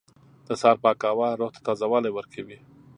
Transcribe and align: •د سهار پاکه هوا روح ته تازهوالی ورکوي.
•د 0.47 0.49
سهار 0.61 0.77
پاکه 0.83 1.05
هوا 1.13 1.27
روح 1.39 1.49
ته 1.55 1.59
تازهوالی 1.67 2.11
ورکوي. 2.13 2.57